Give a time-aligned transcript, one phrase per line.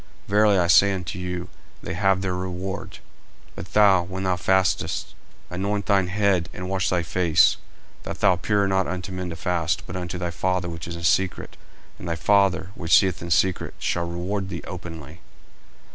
[0.27, 1.47] Verily I say unto you,
[1.83, 2.93] They have their reward.
[3.55, 5.13] 40:006:017 But thou, when thou fastest,
[5.51, 7.57] anoint thine head, and wash thy face;
[8.01, 10.95] 40:006:018 That thou appear not unto men to fast, but unto thy Father which is
[10.95, 11.55] in secret:
[11.99, 15.21] and thy Father, which seeth in secret, shall reward thee openly.